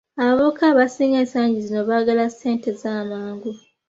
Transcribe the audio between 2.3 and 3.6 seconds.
ssente zamangu